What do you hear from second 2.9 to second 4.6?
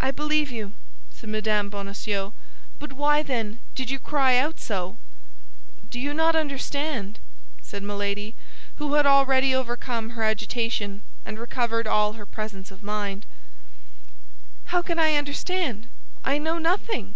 why, then, did you cry out